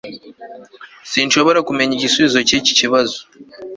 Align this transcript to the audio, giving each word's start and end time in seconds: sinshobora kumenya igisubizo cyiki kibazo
sinshobora 1.11 1.59
kumenya 1.67 1.93
igisubizo 1.95 2.39
cyiki 2.47 2.71
kibazo 2.79 3.19